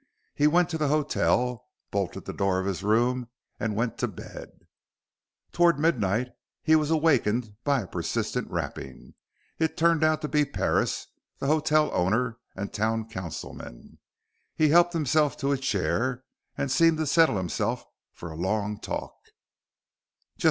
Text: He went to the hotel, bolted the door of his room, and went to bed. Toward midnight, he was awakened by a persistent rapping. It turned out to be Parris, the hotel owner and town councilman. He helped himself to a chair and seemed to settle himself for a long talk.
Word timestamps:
He 0.33 0.47
went 0.47 0.67
to 0.71 0.79
the 0.79 0.87
hotel, 0.87 1.67
bolted 1.91 2.25
the 2.25 2.33
door 2.33 2.59
of 2.59 2.65
his 2.65 2.81
room, 2.81 3.27
and 3.59 3.75
went 3.75 3.99
to 3.99 4.07
bed. 4.07 4.49
Toward 5.51 5.77
midnight, 5.77 6.29
he 6.63 6.75
was 6.75 6.89
awakened 6.89 7.55
by 7.63 7.81
a 7.83 7.87
persistent 7.87 8.49
rapping. 8.49 9.13
It 9.59 9.77
turned 9.77 10.03
out 10.03 10.23
to 10.23 10.27
be 10.27 10.43
Parris, 10.43 11.05
the 11.37 11.45
hotel 11.45 11.91
owner 11.93 12.39
and 12.55 12.73
town 12.73 13.09
councilman. 13.09 13.99
He 14.55 14.69
helped 14.69 14.93
himself 14.93 15.37
to 15.37 15.51
a 15.51 15.57
chair 15.59 16.23
and 16.57 16.71
seemed 16.71 16.97
to 16.97 17.05
settle 17.05 17.37
himself 17.37 17.85
for 18.11 18.31
a 18.31 18.35
long 18.35 18.79
talk. 18.79 19.13